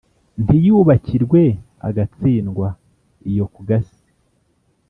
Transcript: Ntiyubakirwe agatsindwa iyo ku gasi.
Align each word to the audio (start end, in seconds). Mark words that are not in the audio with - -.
Ntiyubakirwe 0.43 1.41
agatsindwa 1.87 2.67
iyo 3.29 3.45
ku 3.53 3.59
gasi. 3.69 4.01